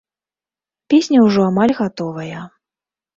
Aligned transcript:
Песня 0.93 1.19
ўжо 1.27 1.41
амаль 1.49 1.73
гатовая. 1.81 2.41